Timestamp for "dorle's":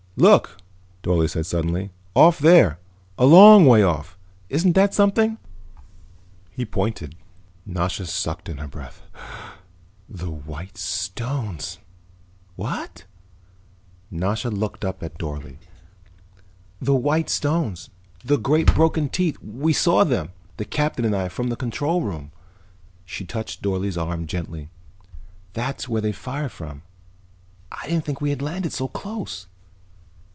23.63-23.97